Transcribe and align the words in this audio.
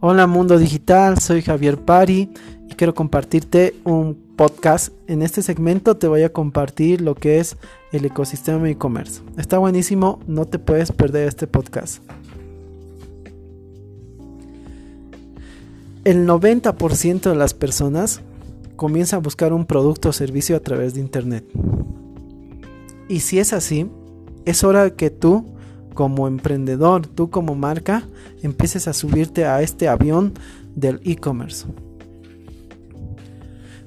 Hola 0.00 0.28
mundo 0.28 0.58
digital, 0.58 1.18
soy 1.18 1.42
Javier 1.42 1.76
Pari 1.76 2.30
y 2.70 2.74
quiero 2.76 2.94
compartirte 2.94 3.74
un 3.82 4.14
podcast. 4.36 4.92
En 5.08 5.22
este 5.22 5.42
segmento 5.42 5.96
te 5.96 6.06
voy 6.06 6.22
a 6.22 6.32
compartir 6.32 7.00
lo 7.00 7.16
que 7.16 7.40
es 7.40 7.56
el 7.90 8.04
ecosistema 8.04 8.70
e-commerce. 8.70 9.22
Está 9.36 9.58
buenísimo, 9.58 10.20
no 10.28 10.44
te 10.44 10.60
puedes 10.60 10.92
perder 10.92 11.26
este 11.26 11.48
podcast. 11.48 12.00
El 16.04 16.28
90% 16.28 17.30
de 17.30 17.34
las 17.34 17.52
personas 17.52 18.20
comienza 18.76 19.16
a 19.16 19.18
buscar 19.18 19.52
un 19.52 19.66
producto 19.66 20.10
o 20.10 20.12
servicio 20.12 20.54
a 20.54 20.60
través 20.60 20.94
de 20.94 21.00
internet. 21.00 21.44
Y 23.08 23.18
si 23.18 23.40
es 23.40 23.52
así, 23.52 23.90
es 24.44 24.62
hora 24.62 24.90
que 24.90 25.10
tú 25.10 25.57
como 25.98 26.28
emprendedor, 26.28 27.08
tú 27.08 27.28
como 27.28 27.56
marca, 27.56 28.06
empieces 28.44 28.86
a 28.86 28.92
subirte 28.92 29.46
a 29.46 29.62
este 29.62 29.88
avión 29.88 30.32
del 30.76 31.00
e-commerce. 31.04 31.66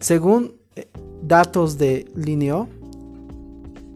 Según 0.02 0.56
eh, 0.76 0.90
datos 1.24 1.78
de 1.78 2.12
Lineo, 2.14 2.68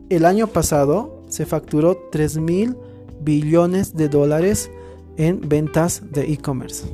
el 0.09 0.23
año 0.23 0.47
pasado 0.47 1.25
se 1.27 1.45
facturó 1.45 1.97
3 2.09 2.37
mil 2.37 2.77
billones 3.20 3.97
de 3.97 4.07
dólares 4.07 4.71
en 5.17 5.41
ventas 5.41 6.01
de 6.09 6.31
e-commerce. 6.31 6.85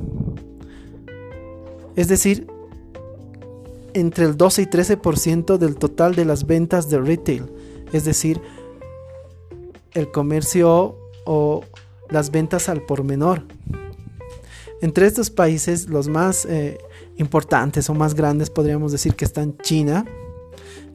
Es 1.94 2.08
decir, 2.08 2.48
entre 3.94 4.24
el 4.24 4.36
12 4.36 4.62
y 4.62 4.66
13% 4.66 5.56
del 5.56 5.76
total 5.76 6.16
de 6.16 6.24
las 6.24 6.48
ventas 6.48 6.90
de 6.90 6.98
retail. 6.98 7.44
Es 7.92 8.04
decir, 8.04 8.40
el 9.92 10.10
comercio 10.10 10.98
o 11.24 11.64
las 12.10 12.30
ventas 12.30 12.68
al 12.68 12.82
por 12.82 13.04
menor. 13.04 13.42
Entre 14.80 15.06
estos 15.06 15.30
países, 15.30 15.88
los 15.88 16.08
más 16.08 16.44
eh, 16.44 16.78
importantes 17.16 17.88
o 17.88 17.94
más 17.94 18.14
grandes 18.14 18.50
podríamos 18.50 18.92
decir 18.92 19.14
que 19.14 19.24
están 19.24 19.56
China, 19.58 20.04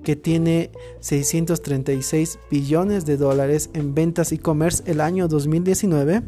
que 0.04 0.16
tiene 0.16 0.72
636 1.00 2.40
billones 2.52 3.06
de 3.06 3.18
dólares 3.18 3.70
en 3.74 3.96
ventas 3.96 4.32
e-commerce 4.32 4.84
el 4.86 5.02
año 5.02 5.28
2019 5.28 6.22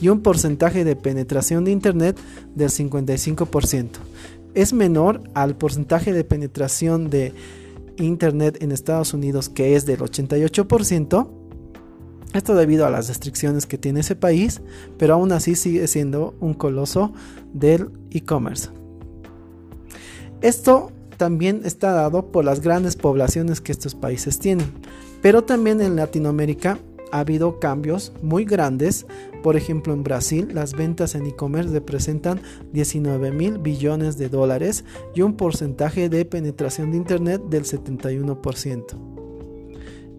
y 0.00 0.08
un 0.08 0.22
porcentaje 0.22 0.84
de 0.84 0.96
penetración 0.96 1.64
de 1.64 1.70
Internet 1.70 2.18
del 2.54 2.70
55%. 2.70 3.88
Es 4.54 4.72
menor 4.72 5.22
al 5.34 5.56
porcentaje 5.56 6.12
de 6.12 6.24
penetración 6.24 7.10
de 7.10 7.32
Internet 7.96 8.58
en 8.60 8.72
Estados 8.72 9.14
Unidos 9.14 9.48
que 9.48 9.76
es 9.76 9.86
del 9.86 10.00
88%, 10.00 11.41
esto 12.32 12.54
debido 12.54 12.86
a 12.86 12.90
las 12.90 13.08
restricciones 13.08 13.66
que 13.66 13.78
tiene 13.78 14.00
ese 14.00 14.16
país, 14.16 14.62
pero 14.98 15.14
aún 15.14 15.32
así 15.32 15.54
sigue 15.54 15.86
siendo 15.86 16.34
un 16.40 16.54
coloso 16.54 17.12
del 17.52 17.90
e-commerce. 18.10 18.70
Esto 20.40 20.90
también 21.16 21.62
está 21.64 21.92
dado 21.92 22.32
por 22.32 22.44
las 22.44 22.60
grandes 22.60 22.96
poblaciones 22.96 23.60
que 23.60 23.72
estos 23.72 23.94
países 23.94 24.38
tienen, 24.38 24.72
pero 25.20 25.44
también 25.44 25.80
en 25.80 25.96
Latinoamérica 25.96 26.78
ha 27.12 27.20
habido 27.20 27.60
cambios 27.60 28.12
muy 28.22 28.44
grandes. 28.44 29.06
Por 29.42 29.54
ejemplo, 29.56 29.92
en 29.92 30.02
Brasil 30.02 30.48
las 30.52 30.72
ventas 30.72 31.14
en 31.14 31.26
e-commerce 31.26 31.70
representan 31.72 32.40
19 32.72 33.30
mil 33.30 33.58
billones 33.58 34.16
de 34.16 34.28
dólares 34.28 34.84
y 35.14 35.20
un 35.20 35.36
porcentaje 35.36 36.08
de 36.08 36.24
penetración 36.24 36.90
de 36.90 36.96
Internet 36.96 37.42
del 37.48 37.64
71%. 37.64 39.12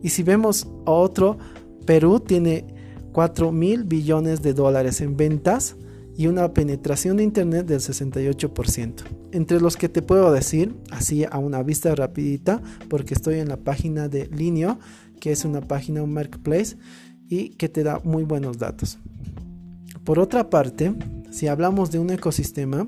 Y 0.03 0.09
si 0.09 0.22
vemos 0.22 0.67
otro 0.86 1.38
Perú 1.86 2.20
tiene 2.20 2.66
4 3.12 3.52
mil 3.52 3.84
billones 3.84 4.42
de 4.42 4.53
dólares 4.53 5.02
en 5.02 5.16
ventas 5.17 5.76
y 6.16 6.28
una 6.28 6.53
penetración 6.53 7.17
de 7.17 7.23
Internet 7.23 7.66
del 7.66 7.80
68%. 7.80 9.03
Entre 9.31 9.59
los 9.59 9.78
que 9.78 9.90
te 9.90 10.02
puedo 10.02 10.31
decir, 10.31 10.75
así 10.91 11.25
a 11.30 11.38
una 11.38 11.63
vista 11.63 11.94
rapidita, 11.96 12.62
porque 12.90 13.13
estoy 13.13 13.40
en 13.40 13.50
la 13.50 13.57
página 13.57 14.07
de 14.07 14.28
Linio, 14.28 14.80
que 15.19 15.31
es 15.31 15.44
una 15.46 15.62
página, 15.62 16.03
un 16.03 16.13
marketplace, 16.13 16.78
y 17.28 17.50
que 17.50 17.69
te 17.69 17.84
da 17.84 18.00
muy 18.03 18.24
buenos 18.24 18.59
datos. 18.59 19.00
Por 20.03 20.19
otra 20.19 20.50
parte, 20.50 20.94
si 21.31 21.47
hablamos 21.47 21.90
de 21.90 22.00
un 22.00 22.12
ecosistema, 22.12 22.86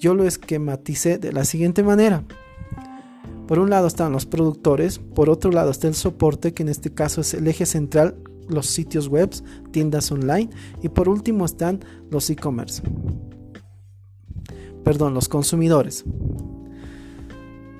yo 0.00 0.14
lo 0.14 0.26
esquematicé 0.26 1.18
de 1.18 1.32
la 1.32 1.44
siguiente 1.44 1.82
manera. 1.82 2.24
Por 3.50 3.58
un 3.58 3.68
lado 3.68 3.88
están 3.88 4.12
los 4.12 4.26
productores, 4.26 5.00
por 5.00 5.28
otro 5.28 5.50
lado 5.50 5.72
está 5.72 5.88
el 5.88 5.94
soporte, 5.94 6.54
que 6.54 6.62
en 6.62 6.68
este 6.68 6.94
caso 6.94 7.20
es 7.20 7.34
el 7.34 7.48
eje 7.48 7.66
central, 7.66 8.14
los 8.48 8.66
sitios 8.66 9.08
web, 9.08 9.28
tiendas 9.72 10.12
online, 10.12 10.48
y 10.84 10.88
por 10.88 11.08
último 11.08 11.46
están 11.46 11.80
los 12.12 12.30
e-commerce. 12.30 12.80
Perdón, 14.84 15.14
los 15.14 15.28
consumidores. 15.28 16.04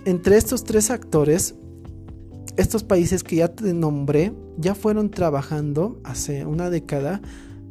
Entre 0.06 0.38
estos 0.38 0.64
tres 0.64 0.90
actores, 0.90 1.54
estos 2.56 2.82
países 2.82 3.22
que 3.22 3.36
ya 3.36 3.46
te 3.46 3.72
nombré 3.72 4.32
ya 4.58 4.74
fueron 4.74 5.08
trabajando 5.08 6.00
hace 6.02 6.46
una 6.46 6.68
década 6.68 7.22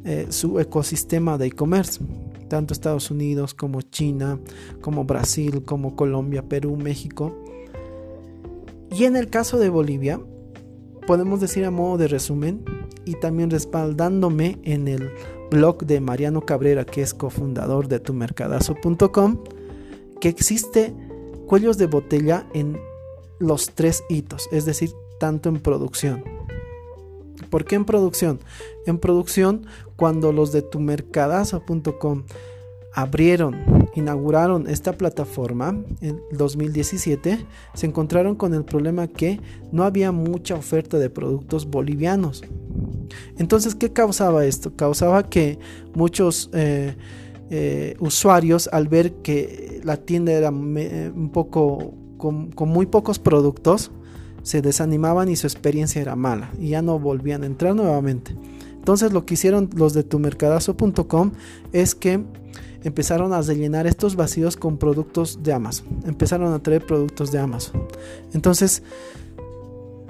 eh, 0.06 0.28
su 0.30 0.58
ecosistema 0.58 1.36
de 1.36 1.48
e-commerce. 1.48 2.00
Tanto 2.48 2.72
Estados 2.72 3.10
Unidos 3.10 3.52
como 3.52 3.82
China, 3.82 4.40
como 4.80 5.04
Brasil, 5.04 5.64
como 5.66 5.96
Colombia, 5.96 6.48
Perú, 6.48 6.78
México 6.78 7.36
y 8.90 9.04
en 9.04 9.16
el 9.16 9.30
caso 9.30 9.58
de 9.58 9.68
Bolivia, 9.68 10.20
podemos 11.06 11.40
decir 11.40 11.64
a 11.64 11.70
modo 11.70 11.98
de 11.98 12.08
resumen 12.08 12.64
y 13.04 13.14
también 13.14 13.50
respaldándome 13.50 14.58
en 14.64 14.88
el 14.88 15.10
blog 15.50 15.84
de 15.84 16.00
Mariano 16.00 16.42
Cabrera, 16.42 16.84
que 16.84 17.02
es 17.02 17.14
cofundador 17.14 17.88
de 17.88 18.00
tumercadazo.com, 18.00 19.42
que 20.20 20.28
existe 20.28 20.94
cuellos 21.46 21.78
de 21.78 21.86
botella 21.86 22.46
en 22.54 22.78
los 23.38 23.70
tres 23.74 24.04
hitos, 24.08 24.48
es 24.52 24.66
decir, 24.66 24.90
tanto 25.18 25.48
en 25.48 25.60
producción. 25.60 26.22
¿Por 27.50 27.64
qué 27.64 27.74
en 27.74 27.84
producción? 27.84 28.38
En 28.86 28.98
producción, 28.98 29.66
cuando 29.96 30.32
los 30.32 30.52
de 30.52 30.62
tumercadazo.com 30.62 32.24
abrieron, 32.92 33.79
inauguraron 33.94 34.68
esta 34.68 34.92
plataforma 34.92 35.76
en 36.00 36.20
2017, 36.32 37.46
se 37.74 37.86
encontraron 37.86 38.36
con 38.36 38.54
el 38.54 38.64
problema 38.64 39.08
que 39.08 39.40
no 39.72 39.84
había 39.84 40.12
mucha 40.12 40.54
oferta 40.54 40.98
de 40.98 41.10
productos 41.10 41.66
bolivianos. 41.66 42.42
Entonces, 43.38 43.74
¿qué 43.74 43.92
causaba 43.92 44.44
esto? 44.44 44.74
Causaba 44.76 45.28
que 45.28 45.58
muchos 45.94 46.50
eh, 46.52 46.94
eh, 47.50 47.96
usuarios, 47.98 48.68
al 48.72 48.88
ver 48.88 49.14
que 49.14 49.80
la 49.84 49.96
tienda 49.96 50.32
era 50.32 50.50
un 50.50 51.30
poco 51.32 51.94
con, 52.16 52.52
con 52.52 52.68
muy 52.68 52.86
pocos 52.86 53.18
productos, 53.18 53.90
se 54.42 54.62
desanimaban 54.62 55.28
y 55.28 55.36
su 55.36 55.46
experiencia 55.46 56.00
era 56.00 56.16
mala 56.16 56.50
y 56.58 56.70
ya 56.70 56.82
no 56.82 56.98
volvían 56.98 57.42
a 57.42 57.46
entrar 57.46 57.74
nuevamente. 57.74 58.34
Entonces 58.80 59.12
lo 59.12 59.26
que 59.26 59.34
hicieron 59.34 59.68
los 59.74 59.92
de 59.92 60.02
tumercadazo.com 60.02 61.32
es 61.72 61.94
que 61.94 62.24
empezaron 62.82 63.32
a 63.32 63.42
rellenar 63.42 63.86
estos 63.86 64.16
vacíos 64.16 64.56
con 64.56 64.78
productos 64.78 65.42
de 65.42 65.52
Amazon. 65.52 65.86
Empezaron 66.04 66.52
a 66.52 66.62
traer 66.62 66.86
productos 66.86 67.32
de 67.32 67.38
Amazon. 67.38 67.82
Entonces, 68.32 68.82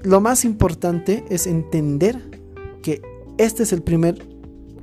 lo 0.02 0.20
más 0.20 0.44
importante 0.44 1.24
es 1.28 1.46
entender 1.46 2.18
que 2.82 3.02
este 3.38 3.62
es 3.62 3.72
el 3.72 3.82
primer 3.82 4.26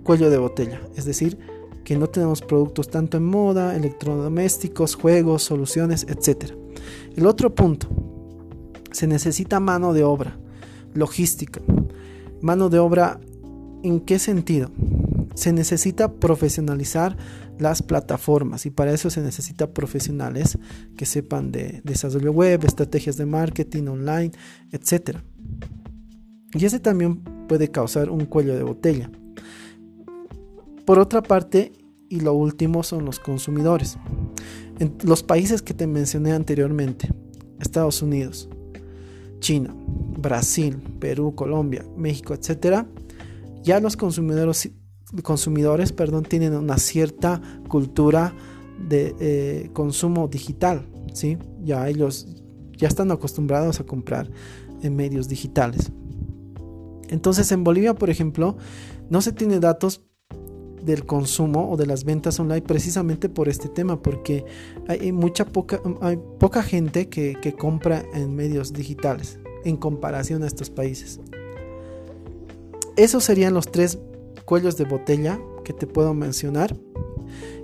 cuello 0.03 0.30
de 0.30 0.38
botella. 0.38 0.81
Es 0.96 1.06
decir, 1.06 1.38
que 1.84 1.98
no 1.98 2.08
tenemos 2.08 2.42
productos 2.42 2.90
tanto 2.90 3.18
en 3.18 3.25
moda, 3.25 3.75
electrodomésticos, 3.75 4.96
juegos, 4.96 5.44
soluciones, 5.44 6.06
etc. 6.09 6.52
El 7.16 7.25
otro 7.25 7.56
punto, 7.56 7.88
se 8.92 9.08
necesita 9.08 9.59
mano 9.59 9.94
de 9.94 10.04
obra, 10.04 10.38
logística. 10.94 11.62
Mano 12.42 12.69
de 12.69 12.80
obra, 12.80 13.19
¿en 13.83 14.01
qué 14.01 14.19
sentido? 14.19 14.69
Se 15.38 15.54
necesita 15.54 16.13
profesionalizar 16.13 17.16
las 17.60 17.84
plataformas 17.84 18.66
y 18.66 18.72
para 18.72 18.92
eso 18.92 19.12
se 19.12 19.22
necesita 19.22 19.72
profesionales 19.72 20.57
que 20.98 21.06
sepan 21.06 21.51
de 21.51 21.81
desarrollo 21.84 22.31
web, 22.31 22.66
estrategias 22.66 23.18
de 23.18 23.28
marketing 23.28 23.84
online, 23.86 24.31
etc. 24.72 25.19
Y 26.56 26.66
ese 26.66 26.80
también 26.80 27.18
puede 27.48 27.69
causar 27.69 28.10
un 28.10 28.25
cuello 28.25 28.56
de 28.56 28.63
botella. 28.63 29.12
Por 30.86 30.98
otra 30.98 31.22
parte, 31.22 31.72
y 32.10 32.22
lo 32.22 32.33
último 32.33 32.81
son 32.81 33.06
los 33.06 33.19
consumidores. 33.19 34.00
En 34.80 34.98
los 35.04 35.22
países 35.22 35.62
que 35.62 35.75
te 35.75 35.86
mencioné 35.86 36.31
anteriormente, 36.31 37.13
Estados 37.60 38.01
Unidos, 38.01 38.50
China, 39.40 39.75
Brasil, 40.18 40.78
Perú, 41.00 41.36
Colombia, 41.36 41.86
México, 41.95 42.33
etc., 42.33 42.88
ya 43.62 43.80
los 43.80 43.98
consumidores 43.98 44.72
consumidores 45.24 45.92
perdón, 45.92 46.24
tienen 46.24 46.54
una 46.54 46.77
cierta 46.77 47.42
cultura 47.68 48.33
de 48.88 49.15
eh, 49.19 49.69
consumo 49.74 50.27
digital, 50.27 50.88
¿sí? 51.13 51.38
Ya 51.63 51.88
ellos 51.88 52.27
ya 52.77 52.88
están 52.88 53.12
acostumbrados 53.12 53.80
a 53.80 53.86
comprar 53.86 54.30
en 54.81 54.95
medios 54.95 55.27
digitales. 55.27 55.92
Entonces 57.09 57.51
en 57.51 57.63
Bolivia, 57.63 57.95
por 57.95 58.09
ejemplo, 58.09 58.57
no 59.09 59.21
se 59.21 59.31
tiene 59.31 59.59
datos 59.59 60.01
del 60.83 61.06
consumo 61.06 61.69
o 61.69 61.77
de 61.77 61.86
las 61.86 62.04
ventas 62.04 62.39
online 62.39 62.62
precisamente 62.62 63.30
por 63.30 63.50
este 63.50 63.68
tema, 63.68 64.01
porque 64.01 64.45
hay 64.88 65.12
mucha 65.12 65.45
poca, 65.45 65.81
hay 66.01 66.18
poca 66.39 66.63
gente 66.63 67.09
que, 67.09 67.36
que 67.42 67.54
compra 67.54 68.04
en 68.13 68.36
medios 68.36 68.74
digitales 68.74 69.39
en 69.65 69.75
comparación 69.75 70.44
a 70.44 70.48
estos 70.48 70.69
países. 70.69 71.19
Esos 72.95 73.24
serían 73.24 73.54
los 73.54 73.69
tres 73.69 74.00
cuellos 74.47 74.77
de 74.77 74.85
botella 74.85 75.41
que 75.65 75.73
te 75.73 75.88
puedo 75.88 76.13
mencionar. 76.13 76.73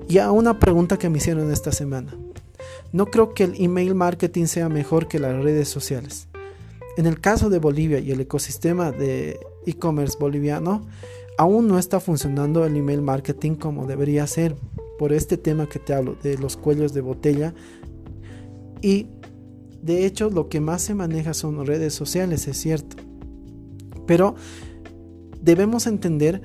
Y 0.09 0.17
a 0.17 0.31
una 0.31 0.59
pregunta 0.59 0.97
que 0.97 1.09
me 1.09 1.19
hicieron 1.19 1.49
esta 1.49 1.71
semana. 1.71 2.13
No 2.91 3.05
creo 3.05 3.33
que 3.33 3.45
el 3.45 3.55
email 3.55 3.95
marketing 3.95 4.47
sea 4.47 4.67
mejor 4.67 5.07
que 5.07 5.17
las 5.17 5.41
redes 5.41 5.69
sociales. 5.69 6.27
En 6.97 7.05
el 7.05 7.21
caso 7.21 7.49
de 7.49 7.59
Bolivia 7.59 7.99
y 7.99 8.11
el 8.11 8.19
ecosistema 8.19 8.91
de 8.91 9.39
e-commerce 9.65 10.17
boliviano, 10.19 10.85
aún 11.37 11.69
no 11.69 11.79
está 11.79 12.01
funcionando 12.01 12.65
el 12.65 12.75
email 12.75 13.01
marketing 13.01 13.55
como 13.55 13.87
debería 13.87 14.27
ser 14.27 14.57
por 14.99 15.13
este 15.13 15.37
tema 15.37 15.69
que 15.69 15.79
te 15.79 15.93
hablo 15.93 16.17
de 16.21 16.37
los 16.37 16.57
cuellos 16.57 16.93
de 16.93 16.99
botella 16.99 17.53
y 18.81 19.07
de 19.81 20.05
hecho 20.05 20.29
lo 20.29 20.49
que 20.49 20.59
más 20.59 20.81
se 20.81 20.95
maneja 20.95 21.33
son 21.33 21.65
redes 21.65 21.93
sociales, 21.93 22.45
es 22.49 22.57
cierto. 22.57 22.97
Pero 24.05 24.35
debemos 25.41 25.87
entender 25.87 26.41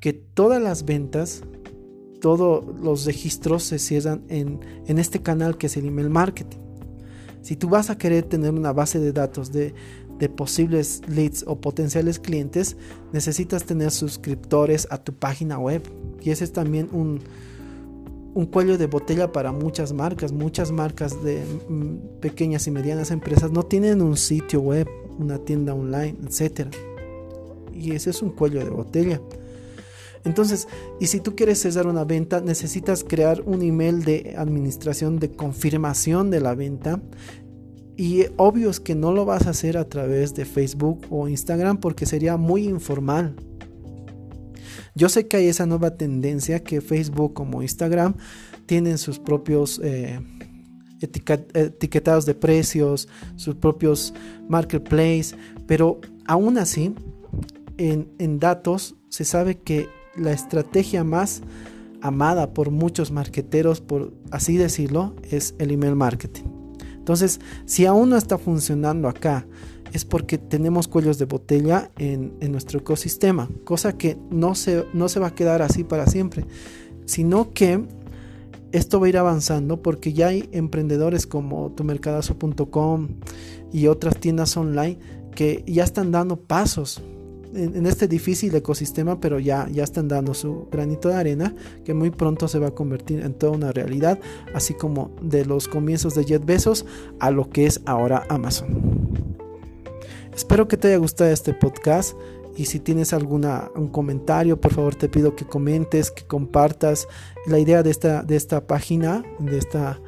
que 0.00 0.12
todas 0.12 0.62
las 0.62 0.84
ventas, 0.84 1.42
todos 2.20 2.64
los 2.80 3.04
registros 3.04 3.62
se 3.62 3.78
cierran 3.78 4.24
en, 4.28 4.60
en 4.86 4.98
este 4.98 5.22
canal 5.22 5.56
que 5.56 5.66
es 5.66 5.76
el 5.76 5.86
email 5.86 6.10
marketing. 6.10 6.58
Si 7.42 7.56
tú 7.56 7.68
vas 7.68 7.90
a 7.90 7.98
querer 7.98 8.24
tener 8.24 8.52
una 8.52 8.72
base 8.72 8.98
de 8.98 9.12
datos 9.12 9.52
de, 9.52 9.74
de 10.18 10.28
posibles 10.28 11.02
leads 11.08 11.44
o 11.46 11.60
potenciales 11.60 12.18
clientes, 12.18 12.76
necesitas 13.12 13.64
tener 13.64 13.90
suscriptores 13.90 14.86
a 14.90 14.98
tu 14.98 15.14
página 15.14 15.58
web. 15.58 15.82
Y 16.20 16.30
ese 16.30 16.44
es 16.44 16.52
también 16.52 16.88
un, 16.92 17.20
un 18.34 18.46
cuello 18.46 18.76
de 18.76 18.86
botella 18.86 19.32
para 19.32 19.52
muchas 19.52 19.92
marcas. 19.92 20.32
Muchas 20.32 20.72
marcas 20.72 21.22
de 21.22 21.42
mm, 21.68 22.20
pequeñas 22.20 22.66
y 22.66 22.70
medianas 22.70 23.10
empresas 23.10 23.52
no 23.52 23.62
tienen 23.62 24.02
un 24.02 24.16
sitio 24.16 24.60
web, 24.60 24.88
una 25.18 25.38
tienda 25.38 25.74
online, 25.74 26.16
etc. 26.26 26.68
Y 27.72 27.92
ese 27.92 28.10
es 28.10 28.22
un 28.22 28.30
cuello 28.30 28.58
de 28.58 28.70
botella. 28.70 29.20
Entonces, 30.24 30.68
y 31.00 31.06
si 31.06 31.20
tú 31.20 31.34
quieres 31.34 31.60
cesar 31.60 31.86
una 31.86 32.04
venta, 32.04 32.40
necesitas 32.40 33.04
crear 33.04 33.42
un 33.42 33.62
email 33.62 34.04
de 34.04 34.34
administración 34.36 35.18
de 35.18 35.30
confirmación 35.30 36.30
de 36.30 36.40
la 36.40 36.54
venta 36.54 37.00
y 37.98 38.26
obvio 38.36 38.70
es 38.70 38.78
que 38.78 38.94
no 38.94 39.12
lo 39.12 39.24
vas 39.24 39.48
a 39.48 39.50
hacer 39.50 39.76
a 39.76 39.88
través 39.88 40.32
de 40.34 40.44
Facebook 40.44 41.04
o 41.10 41.26
Instagram 41.26 41.78
porque 41.78 42.06
sería 42.06 42.36
muy 42.36 42.68
informal. 42.68 43.34
Yo 44.94 45.08
sé 45.08 45.26
que 45.26 45.36
hay 45.36 45.48
esa 45.48 45.66
nueva 45.66 45.96
tendencia 45.96 46.62
que 46.62 46.80
Facebook 46.80 47.34
como 47.34 47.60
Instagram 47.60 48.14
tienen 48.66 48.98
sus 48.98 49.18
propios 49.18 49.80
eh, 49.82 50.20
etiquetados 51.00 52.24
de 52.24 52.34
precios, 52.34 53.08
sus 53.34 53.56
propios 53.56 54.14
marketplace, 54.48 55.34
pero 55.66 56.00
aún 56.24 56.56
así 56.56 56.94
en, 57.78 58.12
en 58.20 58.38
datos 58.38 58.94
se 59.08 59.24
sabe 59.24 59.58
que 59.58 59.88
la 60.18 60.32
estrategia 60.32 61.04
más 61.04 61.42
amada 62.00 62.52
por 62.54 62.70
muchos 62.70 63.10
marketeros, 63.10 63.80
por 63.80 64.12
así 64.30 64.56
decirlo, 64.56 65.14
es 65.30 65.54
el 65.58 65.70
email 65.70 65.96
marketing. 65.96 66.44
Entonces, 66.96 67.40
si 67.64 67.86
aún 67.86 68.10
no 68.10 68.16
está 68.16 68.38
funcionando 68.38 69.08
acá, 69.08 69.46
es 69.92 70.04
porque 70.04 70.36
tenemos 70.36 70.88
cuellos 70.88 71.18
de 71.18 71.24
botella 71.24 71.90
en, 71.96 72.36
nuestro 72.52 72.80
ecosistema, 72.80 73.48
cosa 73.64 73.96
que 73.96 74.18
no 74.30 74.54
se, 74.54 74.84
no 74.92 75.08
se 75.08 75.18
va 75.18 75.28
a 75.28 75.34
quedar 75.34 75.62
así 75.62 75.84
para 75.84 76.06
siempre, 76.06 76.44
sino 77.06 77.52
que 77.52 77.86
esto 78.72 79.00
va 79.00 79.06
a 79.06 79.08
ir 79.08 79.16
avanzando 79.16 79.82
porque 79.82 80.12
ya 80.12 80.28
hay 80.28 80.48
emprendedores 80.52 81.26
como 81.26 81.70
tumercadazo.com 81.72 83.08
y 83.72 83.86
otras 83.86 84.18
tiendas 84.18 84.56
online 84.56 84.98
que 85.34 85.64
ya 85.66 85.84
están 85.84 86.10
dando 86.10 86.36
pasos 86.36 87.02
en, 87.54 87.86
este 87.86 88.08
difícil 88.08 88.54
ecosistema, 88.54 89.20
pero 89.20 89.38
ya, 89.38 89.68
ya 89.70 89.84
están 89.84 90.08
dando 90.08 90.34
su 90.34 90.68
granito 90.70 91.08
de 91.08 91.14
arena, 91.14 91.54
que 91.84 91.94
muy 91.94 92.10
pronto 92.10 92.48
se 92.48 92.58
va 92.58 92.68
a 92.68 92.74
convertir 92.74 93.20
en 93.20 93.34
toda 93.34 93.52
una 93.52 93.72
realidad, 93.72 94.18
así 94.54 94.74
como 94.74 95.10
de 95.22 95.44
los 95.44 95.68
comienzos 95.68 96.14
de 96.14 96.24
Jet 96.24 96.44
Bezos 96.44 96.84
a 97.20 97.30
lo 97.30 97.50
que 97.50 97.66
es 97.66 97.80
ahora 97.86 98.24
Amazon. 98.28 99.08
Espero 100.34 100.68
que 100.68 100.76
te 100.76 100.88
haya 100.88 100.98
gustado 100.98 101.30
este 101.30 101.52
podcast. 101.52 102.16
Y 102.56 102.64
si 102.64 102.80
tienes 102.80 103.12
alguna 103.12 103.70
un 103.76 103.88
comentario, 103.88 104.60
por 104.60 104.72
favor 104.72 104.96
te 104.96 105.08
pido 105.08 105.36
que 105.36 105.44
comentes, 105.44 106.10
que 106.10 106.24
compartas 106.24 107.06
la 107.46 107.60
idea 107.60 107.84
de 107.84 107.90
esta, 107.90 108.22
de 108.22 108.34
esta 108.34 108.66
página, 108.66 109.24
de 109.38 109.58
esta 109.58 110.00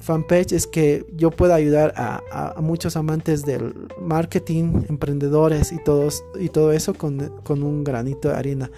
fanpage 0.00 0.52
es 0.52 0.66
que 0.66 1.04
yo 1.14 1.30
pueda 1.30 1.54
ayudar 1.54 1.94
a, 1.96 2.54
muchos 2.60 2.96
amantes 2.96 3.44
del 3.44 3.74
marketing, 4.00 4.84
emprendedores 4.88 5.72
y, 5.72 5.82
todos, 5.82 6.24
y 6.38 6.48
todo 6.48 6.72
eso 6.72 6.94
con, 6.94 7.40
con, 7.42 7.62
un 7.62 7.84
granito 7.84 8.28
de 8.28 8.34
arena, 8.34 8.70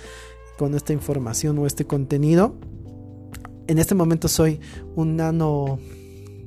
con 0.59 0.75
esta 0.75 0.93
información 0.93 1.59
o 1.59 1.67
este 1.67 1.85
contenido. 1.87 2.55
En 3.67 3.79
este 3.79 3.95
momento 3.95 4.29
soy 4.29 4.61
un 4.95 5.17
nano 5.17 5.79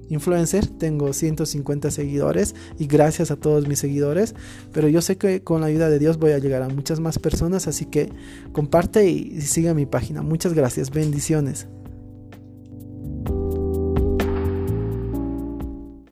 influencer, 0.09 0.67
tengo 0.67 1.13
150 1.13 1.91
seguidores 1.91 2.55
y 2.77 2.87
gracias 2.87 3.31
a 3.31 3.35
todos 3.35 3.67
mis 3.67 3.79
seguidores, 3.79 4.35
pero 4.71 4.87
yo 4.87 5.01
sé 5.01 5.17
que 5.17 5.43
con 5.43 5.61
la 5.61 5.67
ayuda 5.67 5.89
de 5.89 5.99
Dios 5.99 6.17
voy 6.17 6.31
a 6.31 6.39
llegar 6.39 6.61
a 6.61 6.69
muchas 6.69 6.99
más 6.99 7.19
personas, 7.19 7.67
así 7.67 7.85
que 7.85 8.09
comparte 8.53 9.09
y 9.09 9.41
sigue 9.41 9.73
mi 9.73 9.85
página. 9.85 10.21
Muchas 10.21 10.53
gracias, 10.53 10.91
bendiciones. 10.91 11.67